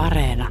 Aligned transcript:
Areena. 0.00 0.48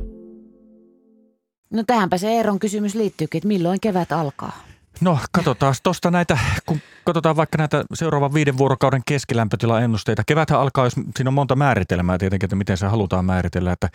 No 1.74 1.84
tähänpä 1.88 2.18
se 2.18 2.30
Eeron 2.30 2.60
kysymys 2.60 2.96
liittyykin, 2.96 3.40
että 3.40 3.48
milloin 3.48 3.80
kevät 3.80 4.12
alkaa? 4.12 4.64
No 5.02 5.20
katsotaan 5.32 5.76
tuosta 5.84 6.12
näitä, 6.12 6.38
kun 6.66 6.80
katsotaan 7.06 7.36
vaikka 7.36 7.58
näitä 7.58 7.84
seuraavan 7.94 8.34
viiden 8.34 8.58
vuorokauden 8.58 9.02
keskilämpötilaennusteita. 9.06 10.24
Keväthän 10.28 10.60
alkaa, 10.60 10.86
jos 10.86 10.94
siinä 10.94 11.30
on 11.30 11.34
monta 11.34 11.56
määritelmää 11.56 12.18
tietenkin, 12.18 12.46
että 12.48 12.56
miten 12.56 12.78
se 12.78 12.88
halutaan 12.88 13.26
määritellä. 13.26 13.72
Että 13.72 13.90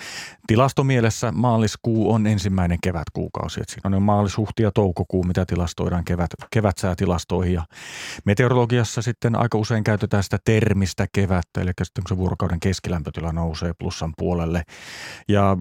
tilastomielessä 0.47 1.33
maaliskuu 1.33 2.13
on 2.13 2.27
ensimmäinen 2.27 2.79
kevätkuukausi. 2.83 3.61
Että 3.61 3.75
siinä 3.75 3.97
on 3.97 4.03
maalis, 4.03 4.37
huhti 4.37 4.63
ja 4.63 4.71
toukokuu, 4.71 5.25
mitä 5.25 5.47
tilastoidaan 5.47 6.05
kevät, 6.05 6.31
kevätsäätilastoihin. 6.51 7.55
Ja 7.55 7.65
meteorologiassa 8.25 9.03
sitten 9.03 9.37
aika 9.37 9.59
usein 9.59 9.85
käytetään 9.85 10.23
sitä 10.23 10.39
termistä 10.45 11.07
kevättä, 11.13 11.61
eli 11.61 11.71
sitten 11.83 12.05
kun 12.05 12.09
se 12.09 12.17
vuorokauden 12.17 12.61
keskilämpötila 12.61 13.33
nousee 13.33 13.73
plussan 13.79 14.15
puolelle. 14.19 14.63
Ja 15.29 15.57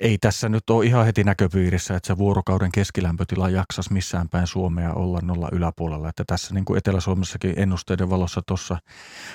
ei 0.00 0.18
tässä 0.18 0.48
nyt 0.48 0.70
ole 0.70 0.86
ihan 0.86 1.04
heti 1.04 1.24
näköpiirissä, 1.24 1.96
että 1.96 2.06
se 2.06 2.18
vuorokauden 2.18 2.72
keskilämpötila 2.72 3.48
jaksas 3.48 3.90
missään 3.90 4.28
päin 4.28 4.46
Suomea 4.46 4.71
olla 4.94 5.18
nolla 5.22 5.48
yläpuolella. 5.52 6.08
Että 6.08 6.24
tässä 6.26 6.54
niin 6.54 6.64
kuin 6.64 6.78
Etelä-Suomessakin 6.78 7.54
ennusteiden 7.56 8.10
valossa 8.10 8.42
tuossa 8.46 8.78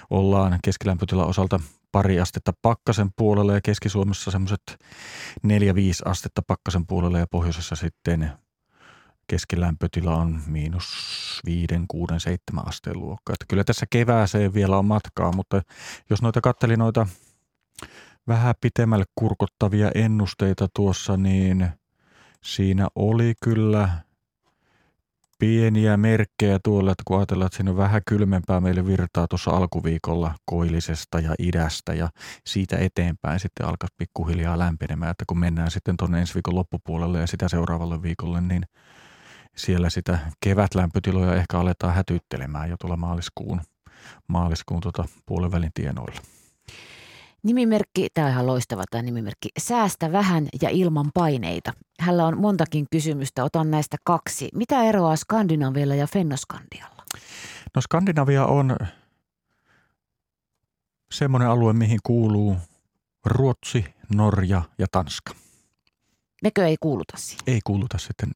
ollaan 0.10 0.60
keskilämpötila 0.64 1.26
osalta 1.26 1.60
pari 1.92 2.20
astetta 2.20 2.54
pakkasen 2.62 3.10
puolelle 3.16 3.54
ja 3.54 3.62
Keski-Suomessa 3.64 4.32
semmoiset 4.32 4.62
4-5 5.48 5.50
astetta 6.06 6.42
pakkasen 6.48 6.88
puolelle 6.88 7.20
ja 7.20 7.28
pohjoisessa 7.28 7.76
sitten 7.76 8.32
keskilämpötila 9.28 10.16
on 10.16 10.42
miinus 10.48 10.86
5, 11.46 11.68
6, 11.88 12.14
7 12.18 12.68
asteen 12.68 13.00
luokkaa. 13.00 13.34
Että 13.34 13.46
kyllä 13.50 13.64
tässä 13.64 13.86
kevääseen 13.90 14.54
vielä 14.54 14.78
on 14.78 14.86
matkaa, 14.86 15.32
mutta 15.32 15.62
jos 16.10 16.22
noita 16.22 16.42
katteli 16.42 16.78
noita 16.78 17.08
vähän 18.28 18.56
pitemmälle 18.62 19.06
kurkottavia 19.16 19.92
ennusteita 19.96 20.68
tuossa, 20.76 21.18
niin 21.18 21.70
siinä 22.44 22.88
oli 22.96 23.34
kyllä– 23.44 23.90
pieniä 25.40 25.98
merkkejä 25.98 26.60
tuolla, 26.64 26.92
että 26.92 27.04
kun 27.06 27.18
ajatellaan, 27.18 27.46
että 27.48 27.58
siinä 27.58 27.72
on 27.72 27.78
vähän 27.78 28.02
kylmempää 28.08 28.62
meille 28.62 28.86
virtaa 28.86 29.28
tuossa 29.28 29.52
alkuviikolla 29.52 30.36
koillisesta 30.46 31.20
ja 31.20 31.36
idästä 31.40 31.94
ja 31.94 32.10
siitä 32.46 32.78
eteenpäin 32.78 33.40
sitten 33.40 33.66
alkaa 33.66 33.90
pikkuhiljaa 33.98 34.60
lämpenemään, 34.60 35.12
että 35.12 35.24
kun 35.28 35.40
mennään 35.40 35.72
sitten 35.72 35.98
tuonne 35.98 36.20
ensi 36.20 36.34
viikon 36.34 36.56
loppupuolelle 36.56 37.20
ja 37.20 37.28
sitä 37.28 37.50
seuraavalle 37.50 38.02
viikolle, 38.02 38.42
niin 38.42 38.64
siellä 39.58 39.90
sitä 39.90 40.20
kevätlämpötiloja 40.42 41.36
ehkä 41.36 41.60
aletaan 41.60 41.94
hätyttelemään 41.94 42.70
jo 42.70 42.78
tuolla 42.78 42.98
maaliskuun, 42.98 43.62
maaliskuun 44.28 44.82
tuota 44.82 45.06
puolen 45.26 45.72
tienoilla. 45.74 46.22
Nimimerkki, 47.48 48.08
tämä 48.14 48.28
on 48.28 48.34
ihan 48.34 48.48
loistava 48.48 48.84
tämä 48.92 49.02
nimimerkki, 49.02 49.50
säästä 49.60 50.12
vähän 50.12 50.48
ja 50.62 50.70
ilman 50.70 51.12
paineita. 51.14 51.74
Hänellä 52.00 52.26
on 52.26 52.38
montakin 52.38 52.86
kysymystä, 52.92 53.44
otan 53.44 53.72
näistä 53.72 53.98
kaksi. 54.04 54.50
Mitä 54.54 54.84
eroa 54.84 55.16
Skandinavialla 55.16 55.96
ja 55.96 56.08
Fennoskandialla? 56.08 57.04
No 57.76 57.82
Skandinavia 57.82 58.46
on 58.46 58.78
semmoinen 61.12 61.50
alue, 61.50 61.74
mihin 61.74 62.00
kuuluu 62.04 62.58
Ruotsi, 63.26 63.86
Norja 64.16 64.62
ja 64.78 64.88
Tanska. 64.92 65.34
Nekö 66.44 66.68
ei 66.68 66.78
kuuluta 66.80 67.18
siihen? 67.18 67.44
Ei 67.48 67.60
kuuluta 67.64 67.98
sitten 67.98 68.32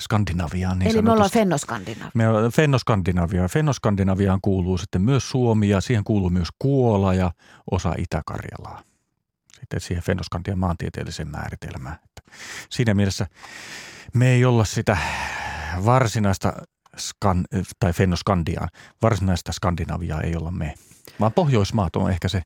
Skandinaviaan. 0.00 0.78
Niin 0.78 0.90
Eli 0.90 1.02
me 1.02 1.12
ollaan 1.12 1.30
Fennoskandinavia. 1.30 2.10
Me 2.14 2.28
ollaan 2.28 2.52
Fennoskandinavia. 2.52 3.48
Fennoskandinaviaan 3.48 4.38
kuuluu 4.42 4.78
sitten 4.78 5.02
myös 5.02 5.30
Suomi 5.30 5.68
ja 5.68 5.80
siihen 5.80 6.04
kuuluu 6.04 6.30
myös 6.30 6.48
Kuola 6.58 7.14
ja 7.14 7.30
osa 7.70 7.94
Itä-Karjalaa. 7.98 8.82
Sitten 9.60 9.80
siihen 9.80 10.04
Fennoskandian 10.04 10.58
maantieteelliseen 10.58 11.28
määritelmään. 11.28 11.94
Että 11.94 12.32
siinä 12.70 12.94
mielessä 12.94 13.26
me 14.14 14.28
ei 14.28 14.44
olla 14.44 14.64
sitä 14.64 14.96
varsinaista 15.84 16.52
skan, 16.98 17.44
tai 17.80 17.92
Fennoskandiaan, 17.92 18.68
varsinaista 19.02 19.52
Skandinaviaa 19.52 20.20
ei 20.20 20.36
olla 20.36 20.50
me, 20.50 20.74
vaan 21.20 21.32
Pohjoismaat 21.32 21.96
on 21.96 22.10
ehkä 22.10 22.28
se 22.28 22.42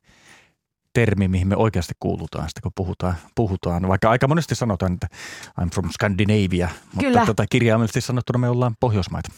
termi, 0.93 1.27
mihin 1.27 1.47
me 1.47 1.55
oikeasti 1.55 1.93
kuulutaan 1.99 2.49
sitten, 2.49 2.61
kun 2.61 2.71
puhutaan, 2.75 3.15
puhutaan. 3.35 3.87
Vaikka 3.87 4.09
aika 4.09 4.27
monesti 4.27 4.55
sanotaan, 4.55 4.93
että 4.93 5.07
I'm 5.61 5.69
from 5.73 5.89
Scandinavia, 5.89 6.69
mutta 6.93 6.99
Kyllä. 6.99 7.25
tota, 7.25 7.45
kirjaimellisesti 7.49 8.01
sanottuna 8.01 8.39
me 8.39 8.49
ollaan 8.49 8.75
Pohjoismaita. 8.79 9.31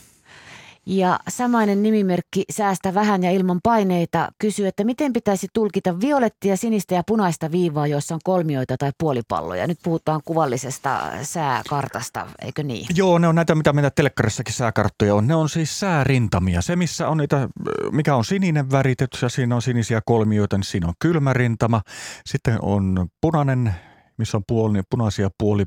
Ja 0.85 1.19
samainen 1.29 1.83
nimimerkki 1.83 2.43
Säästä 2.51 2.93
vähän 2.93 3.23
ja 3.23 3.31
ilman 3.31 3.59
paineita 3.63 4.29
kysyy, 4.39 4.67
että 4.67 4.83
miten 4.83 5.13
pitäisi 5.13 5.47
tulkita 5.53 5.99
violettia, 5.99 6.57
sinistä 6.57 6.95
ja 6.95 7.03
punaista 7.07 7.51
viivaa, 7.51 7.87
joissa 7.87 8.15
on 8.15 8.21
kolmioita 8.23 8.77
tai 8.77 8.91
puolipalloja. 8.99 9.67
Nyt 9.67 9.79
puhutaan 9.83 10.21
kuvallisesta 10.25 11.01
sääkartasta, 11.21 12.27
eikö 12.41 12.63
niin? 12.63 12.85
Joo, 12.95 13.17
ne 13.17 13.27
on 13.27 13.35
näitä, 13.35 13.55
mitä 13.55 13.73
meillä 13.73 13.89
telekkarissakin 13.89 14.53
sääkarttoja 14.53 15.15
on. 15.15 15.27
Ne 15.27 15.35
on 15.35 15.49
siis 15.49 15.79
säärintamia. 15.79 16.61
Se, 16.61 16.75
missä 16.75 17.09
on 17.09 17.17
niitä, 17.17 17.49
mikä 17.91 18.15
on 18.15 18.25
sininen 18.25 18.71
väritetty 18.71 19.17
ja 19.21 19.29
siinä 19.29 19.55
on 19.55 19.61
sinisiä 19.61 20.01
kolmioita, 20.05 20.57
niin 20.57 20.65
siinä 20.65 20.87
on 20.87 20.93
kylmärintama. 20.99 21.81
Sitten 22.25 22.57
on 22.61 23.07
punainen 23.21 23.75
missä 24.17 24.37
on 24.37 24.43
puoli, 24.47 24.81
punaisia 24.89 25.29
puoli 25.37 25.65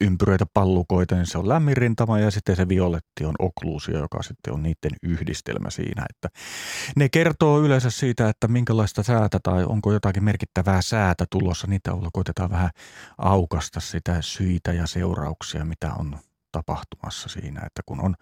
ympyröitä 0.00 0.46
pallukoita, 0.54 1.14
niin 1.14 1.26
se 1.26 1.38
on 1.38 1.48
lämmin 1.48 1.76
rintama 1.76 2.18
ja 2.18 2.30
sitten 2.30 2.56
se 2.56 2.68
violetti 2.68 3.24
on 3.24 3.34
okluusio, 3.38 3.98
joka 3.98 4.22
sitten 4.22 4.52
on 4.52 4.62
niiden 4.62 4.92
yhdistelmä 5.02 5.70
siinä. 5.70 6.06
Että 6.10 6.28
ne 6.96 7.08
kertoo 7.08 7.60
yleensä 7.60 7.90
siitä, 7.90 8.28
että 8.28 8.48
minkälaista 8.48 9.02
säätä 9.02 9.38
tai 9.42 9.64
onko 9.64 9.92
jotakin 9.92 10.24
merkittävää 10.24 10.82
säätä 10.82 11.24
tulossa. 11.30 11.66
Niitä 11.66 11.92
olla 11.92 12.08
koitetaan 12.12 12.50
vähän 12.50 12.70
aukasta 13.18 13.80
sitä 13.80 14.16
syitä 14.20 14.72
ja 14.72 14.86
seurauksia, 14.86 15.64
mitä 15.64 15.92
on 15.98 16.18
tapahtumassa 16.52 17.28
siinä, 17.28 17.60
että 17.66 17.82
kun 17.86 18.00
on 18.00 18.14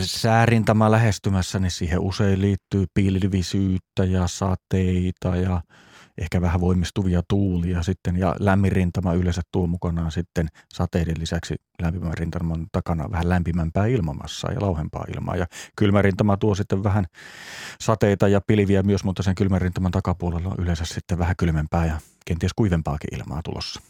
säärintama 0.00 0.90
lähestymässä, 0.90 1.58
niin 1.58 1.70
siihen 1.70 2.00
usein 2.00 2.40
liittyy 2.40 2.86
pilvisyyttä 2.94 4.04
ja 4.04 4.26
sateita 4.26 5.36
ja 5.36 5.62
ehkä 6.20 6.40
vähän 6.40 6.60
voimistuvia 6.60 7.22
tuulia 7.28 7.82
sitten 7.82 8.16
ja 8.16 8.34
lämmin 8.38 8.72
rintama 8.72 9.14
yleensä 9.14 9.42
tuo 9.52 9.66
mukanaan 9.66 10.12
sitten 10.12 10.48
sateiden 10.74 11.14
lisäksi 11.18 11.54
lämpimän 11.82 12.14
rintaman 12.18 12.66
takana 12.72 13.10
vähän 13.10 13.28
lämpimämpää 13.28 13.86
ilmamassaa 13.86 14.52
ja 14.52 14.60
lauhempaa 14.60 15.04
ilmaa 15.16 15.36
ja 15.36 15.46
kylmä 15.76 16.02
rintama 16.02 16.36
tuo 16.36 16.54
sitten 16.54 16.84
vähän 16.84 17.06
sateita 17.80 18.28
ja 18.28 18.40
pilviä 18.40 18.82
myös, 18.82 19.04
mutta 19.04 19.22
sen 19.22 19.34
kylmän 19.34 19.60
rintaman 19.60 19.92
takapuolella 19.92 20.48
on 20.48 20.64
yleensä 20.64 20.84
sitten 20.84 21.18
vähän 21.18 21.36
kylmempää 21.38 21.86
ja 21.86 22.00
kenties 22.26 22.52
kuivempaakin 22.56 23.20
ilmaa 23.20 23.40
tulossa. 23.44 23.80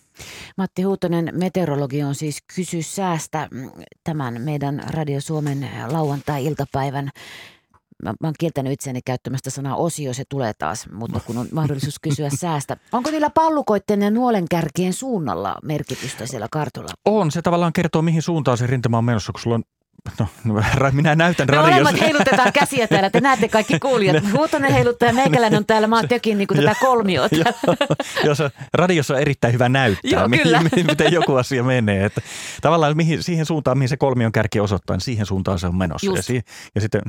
Matti 0.56 0.82
Huutonen, 0.82 1.32
meteorologi 1.32 2.02
on 2.02 2.14
siis 2.14 2.38
kysy 2.54 2.82
säästä 2.82 3.48
tämän 4.04 4.40
meidän 4.40 4.82
Radio 4.88 5.20
Suomen 5.20 5.70
lauantai-iltapäivän 5.86 7.10
mä, 8.04 8.10
mä 8.10 8.26
oon 8.26 8.34
kieltänyt 8.38 8.72
itseäni 8.72 9.00
käyttämästä 9.04 9.50
sanaa 9.50 9.76
osio, 9.76 10.14
se 10.14 10.24
tulee 10.28 10.52
taas, 10.58 10.88
mutta 10.92 11.20
kun 11.20 11.38
on 11.38 11.46
mahdollisuus 11.52 11.98
kysyä 12.02 12.28
säästä. 12.40 12.76
Onko 12.92 13.10
niillä 13.10 13.30
pallukoitten 13.30 14.02
ja 14.02 14.10
nuolenkärkien 14.10 14.92
suunnalla 14.92 15.56
merkitystä 15.62 16.26
siellä 16.26 16.48
kartolla? 16.50 16.90
On, 17.04 17.30
se 17.30 17.42
tavallaan 17.42 17.72
kertoo 17.72 18.02
mihin 18.02 18.22
suuntaan 18.22 18.58
se 18.58 18.66
rintama 18.66 18.98
on 18.98 19.04
menossa, 19.04 19.32
kun 19.32 19.40
sulla 19.40 19.56
on 19.56 19.64
No, 20.18 20.26
no 20.44 20.54
minä 20.92 21.14
näytän 21.14 21.46
Me 21.46 21.56
radiossa. 21.56 21.80
molemmat 21.80 22.00
heilutetaan 22.00 22.52
käsiä 22.52 22.88
täällä, 22.88 23.10
te 23.10 23.20
näette 23.20 23.48
kaikki 23.48 23.78
kuulijat. 23.78 24.24
Huutonen 24.36 24.72
heiluttaa 24.72 25.08
ja 25.08 25.14
meikäläinen 25.14 25.58
on 25.58 25.66
täällä, 25.66 25.86
mä 25.86 25.96
oon 25.96 26.08
tökin 26.08 26.38
niin 26.38 26.48
tätä 26.48 26.74
kolmiota. 26.86 27.36
Jos 28.24 28.38
radiossa 28.74 29.14
on 29.14 29.20
erittäin 29.20 29.54
hyvä 29.54 29.68
näyttää, 29.68 30.10
Joo, 30.10 30.28
mihin, 30.28 30.86
miten 30.86 31.12
joku 31.12 31.34
asia 31.34 31.62
menee. 31.62 32.04
Että 32.04 32.20
tavallaan 32.62 32.96
mihin, 32.96 33.22
siihen 33.22 33.46
suuntaan, 33.46 33.78
mihin 33.78 33.88
se 33.88 33.96
kolmion 33.96 34.32
kärki 34.32 34.60
osoittaa, 34.60 34.96
niin 34.96 35.04
siihen 35.04 35.26
suuntaan 35.26 35.58
se 35.58 35.66
on 35.66 35.76
menossa. 35.76 36.12
Ja, 36.16 36.22
si, 36.22 36.40
ja 36.74 36.80
sitten 36.80 37.02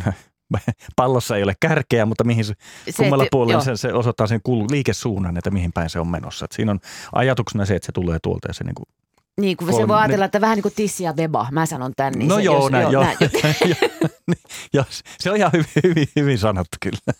pallossa 0.95 1.37
ei 1.37 1.43
ole 1.43 1.53
kärkeä, 1.59 2.05
mutta 2.05 2.23
mihin 2.23 2.45
se, 2.45 2.53
se 2.85 2.91
kummalla 2.97 3.25
puolella 3.31 3.61
se, 3.61 3.77
se 3.77 3.93
osoittaa 3.93 4.27
sen 4.27 4.41
liikesuunnan, 4.71 5.37
että 5.37 5.51
mihin 5.51 5.73
päin 5.73 5.89
se 5.89 5.99
on 5.99 6.07
menossa. 6.07 6.45
Et 6.45 6.51
siinä 6.51 6.71
on 6.71 6.79
ajatuksena 7.13 7.65
se, 7.65 7.75
että 7.75 7.85
se 7.85 7.91
tulee 7.91 8.19
tuolta 8.23 8.47
ja 8.47 8.53
se 8.53 8.63
niin 8.63 8.75
kuin 8.75 8.85
niin, 9.37 9.57
kun 9.57 9.73
se 9.73 9.87
voi 9.87 9.97
ajatella, 9.97 10.25
että 10.25 10.41
vähän 10.41 10.55
niin 10.55 10.63
kuin 10.63 10.73
tissi 10.75 11.03
ja 11.03 11.13
beba, 11.13 11.47
mä 11.51 11.65
sanon 11.65 11.93
tän. 11.97 12.13
Niin 12.13 12.27
no 12.27 12.35
se, 12.35 12.41
joo, 12.41 12.63
jos, 12.63 12.71
näin, 12.71 12.91
joo, 12.91 13.03
näin. 13.03 13.17
jo, 14.73 14.83
se 15.19 15.31
on 15.31 15.37
ihan 15.37 15.51
hyvin, 15.53 15.67
hyvin, 15.83 16.07
hyvin 16.15 16.37
sanottu 16.37 16.77
kyllä. 16.81 17.13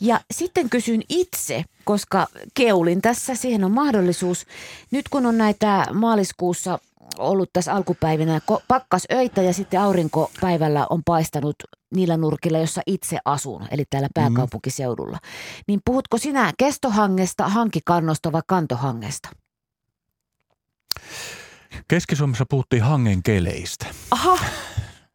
Ja 0.00 0.20
sitten 0.30 0.70
kysyn 0.70 1.02
itse, 1.08 1.64
koska 1.84 2.26
keulin 2.54 3.02
tässä, 3.02 3.34
siihen 3.34 3.64
on 3.64 3.72
mahdollisuus. 3.72 4.46
Nyt 4.90 5.08
kun 5.08 5.26
on 5.26 5.38
näitä 5.38 5.86
maaliskuussa 5.92 6.78
ollut 7.18 7.50
tässä 7.52 7.74
alkupäivinä 7.74 8.40
pakkasöitä 8.68 9.42
ja 9.42 9.52
sitten 9.52 9.80
aurinkopäivällä 9.80 10.86
on 10.90 11.02
paistanut 11.04 11.56
niillä 11.94 12.16
nurkilla, 12.16 12.58
jossa 12.58 12.82
itse 12.86 13.18
asun, 13.24 13.66
eli 13.70 13.84
täällä 13.90 14.08
mm. 14.08 14.14
pääkaupunkiseudulla. 14.14 15.16
Mm. 15.16 15.62
Niin 15.68 15.80
puhutko 15.84 16.18
sinä 16.18 16.52
kestohangesta, 16.58 17.48
hankikannosta 17.48 18.32
vai 18.32 18.42
kantohangesta? 18.46 19.28
Keski-Suomessa 21.88 22.44
puhuttiin 22.50 22.82
hangen 22.82 23.22
keleistä. 23.22 23.86
Aha, 24.10 24.38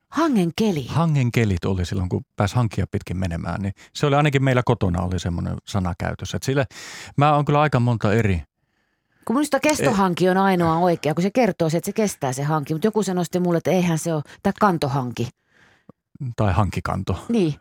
hangen 0.09 0.51
keli. 0.57 0.87
Hangen 0.87 1.31
kelit 1.31 1.65
oli 1.65 1.85
silloin, 1.85 2.09
kun 2.09 2.21
pääsi 2.35 2.55
hankia 2.55 2.85
pitkin 2.91 3.17
menemään. 3.17 3.61
Niin 3.61 3.73
se 3.93 4.05
oli 4.05 4.15
ainakin 4.15 4.43
meillä 4.43 4.61
kotona 4.65 5.01
oli 5.01 5.19
semmoinen 5.19 5.57
sana 5.67 5.93
käytössä. 5.99 6.37
Että 6.37 6.45
sille, 6.45 6.65
mä 7.17 7.35
oon 7.35 7.45
kyllä 7.45 7.61
aika 7.61 7.79
monta 7.79 8.13
eri– 8.13 8.41
Kun 9.25 9.35
minusta 9.35 9.59
kestohanki 9.59 10.29
on 10.29 10.37
ainoa 10.37 10.77
oikea, 10.77 11.13
kun 11.13 11.21
se 11.21 11.31
kertoo 11.31 11.69
se, 11.69 11.77
että 11.77 11.85
se 11.85 11.93
kestää 11.93 12.33
se 12.33 12.43
hanki. 12.43 12.73
Mutta 12.73 12.87
joku 12.87 13.03
sanoi 13.03 13.25
sitten 13.25 13.41
mulle, 13.41 13.57
että 13.57 13.71
eihän 13.71 13.97
se 13.97 14.13
ole, 14.13 14.23
tai 14.43 14.53
kantohanki. 14.59 15.29
Tai 16.35 16.53
hankikanto. 16.53 17.25
Niin. 17.29 17.55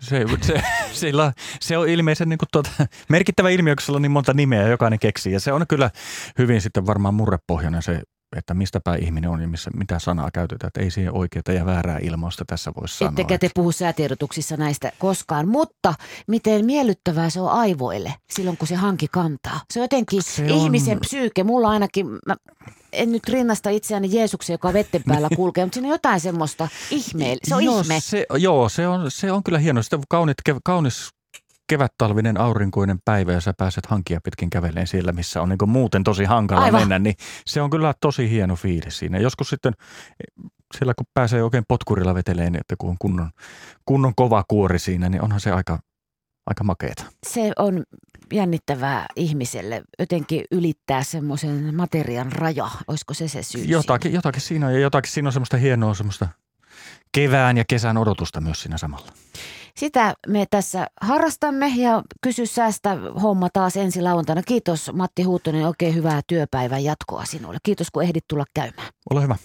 Se, 0.00 0.24
se, 0.40 0.62
sillä, 0.92 1.32
se 1.60 1.78
on 1.78 1.88
ilmeisen 1.88 2.28
niin 2.28 2.38
kuin 2.38 2.48
tuota, 2.52 2.70
merkittävä 3.08 3.50
ilmiö, 3.50 3.74
kun 3.86 3.96
on 3.96 4.02
niin 4.02 4.12
monta 4.12 4.34
nimeä 4.34 4.62
ja 4.62 4.68
jokainen 4.68 4.98
keksii. 4.98 5.32
Ja 5.32 5.40
se 5.40 5.52
on 5.52 5.66
kyllä 5.68 5.90
hyvin 6.38 6.60
sitten 6.60 6.86
varmaan 6.86 7.14
murrepohjainen 7.14 7.82
se 7.82 8.02
että 8.36 8.54
mistä 8.54 8.80
päin 8.80 9.04
ihminen 9.04 9.30
on 9.30 9.40
ja 9.40 9.48
missä, 9.48 9.70
mitä 9.74 9.98
sanaa 9.98 10.30
käytetään. 10.30 10.68
Että 10.68 10.80
ei 10.80 10.90
siihen 10.90 11.14
oikeaa 11.14 11.54
ja 11.54 11.66
väärää 11.66 11.98
ilmausta 12.02 12.44
tässä 12.44 12.72
voi 12.80 12.88
sanoa. 12.88 13.10
Ettekä 13.10 13.38
te 13.38 13.50
puhu 13.54 13.72
säätiedotuksissa 13.72 14.56
näistä 14.56 14.92
koskaan, 14.98 15.48
mutta 15.48 15.94
miten 16.26 16.64
miellyttävää 16.64 17.30
se 17.30 17.40
on 17.40 17.50
aivoille 17.50 18.14
silloin, 18.30 18.56
kun 18.56 18.68
se 18.68 18.74
hanki 18.74 19.06
kantaa. 19.10 19.60
Se 19.72 19.80
on 19.80 19.84
jotenkin 19.84 20.22
se 20.22 20.42
on... 20.42 20.48
ihmisen 20.48 21.00
psyyke. 21.00 21.44
Mulla 21.44 21.68
ainakin, 21.68 22.06
mä 22.06 22.36
en 22.92 23.12
nyt 23.12 23.28
rinnasta 23.28 23.70
itseäni 23.70 24.08
Jeesuksen, 24.12 24.54
joka 24.54 24.72
vetten 24.72 25.02
päällä 25.06 25.28
kulkee, 25.36 25.64
mutta 25.64 25.74
siinä 25.74 25.88
on 25.88 25.92
jotain 25.92 26.20
semmoista 26.20 26.68
ihmeellistä. 26.90 27.48
Se 27.48 27.54
on 27.54 27.64
joo, 27.64 27.80
ihme. 27.80 28.00
Se, 28.00 28.26
joo, 28.38 28.68
se 28.68 28.88
on, 28.88 29.10
se 29.10 29.32
on 29.32 29.42
kyllä 29.42 29.58
hieno. 29.58 29.82
Sitten 29.82 30.00
kaunit, 30.08 30.36
kaunis 30.64 31.08
kevättalvinen 31.68 32.40
aurinkoinen 32.40 32.98
päivä 33.04 33.32
ja 33.32 33.40
sä 33.40 33.54
pääset 33.58 33.86
hankia 33.86 34.20
pitkin 34.24 34.50
käveleen 34.50 34.86
siellä, 34.86 35.12
missä 35.12 35.42
on 35.42 35.48
niin 35.48 35.70
muuten 35.70 36.04
tosi 36.04 36.24
hankala 36.24 36.60
Aivan. 36.60 36.80
mennä, 36.80 36.98
niin 36.98 37.14
se 37.46 37.62
on 37.62 37.70
kyllä 37.70 37.94
tosi 38.00 38.30
hieno 38.30 38.56
fiilis 38.56 38.98
siinä. 38.98 39.18
Joskus 39.18 39.48
sitten 39.48 39.72
siellä 40.76 40.94
kun 40.94 41.06
pääsee 41.14 41.42
oikein 41.42 41.64
potkurilla 41.68 42.14
veteleen, 42.14 42.56
että 42.56 42.74
kun 42.78 42.90
on 42.90 42.96
kunnon, 42.98 43.30
kunnon 43.84 44.12
kova 44.16 44.44
kuori 44.48 44.78
siinä, 44.78 45.08
niin 45.08 45.22
onhan 45.22 45.40
se 45.40 45.52
aika, 45.52 45.78
aika 46.46 46.64
makeeta. 46.64 47.04
Se 47.26 47.52
on 47.58 47.84
jännittävää 48.32 49.06
ihmiselle 49.16 49.82
jotenkin 49.98 50.44
ylittää 50.50 51.02
semmoisen 51.02 51.74
materian 51.74 52.32
raja. 52.32 52.68
Olisiko 52.88 53.14
se 53.14 53.28
se 53.28 53.42
syy? 53.42 53.64
Jotakin, 53.64 54.12
jotakin 54.12 54.42
siinä 54.42 54.66
on 54.66 54.74
ja 54.74 54.80
jotakin 54.80 55.12
siinä 55.12 55.28
on 55.28 55.32
semmoista 55.32 55.56
hienoa 55.56 55.94
semmoista 55.94 56.28
kevään 57.12 57.56
ja 57.56 57.64
kesän 57.68 57.96
odotusta 57.96 58.40
myös 58.40 58.62
siinä 58.62 58.78
samalla. 58.78 59.12
Sitä 59.76 60.14
me 60.26 60.46
tässä 60.50 60.86
harrastamme 61.00 61.72
ja 61.76 62.02
kysy 62.20 62.46
säästä 62.46 62.96
homma 63.22 63.48
taas 63.52 63.76
ensi 63.76 64.02
lauantaina. 64.02 64.42
Kiitos 64.42 64.90
Matti 64.92 65.22
Huuttonen, 65.22 65.66
oikein 65.66 65.94
hyvää 65.94 66.20
työpäivän 66.26 66.84
jatkoa 66.84 67.24
sinulle. 67.24 67.58
Kiitos 67.62 67.90
kun 67.90 68.02
ehdit 68.02 68.24
tulla 68.28 68.44
käymään. 68.54 68.88
Ole 69.10 69.22
hyvä. 69.22 69.36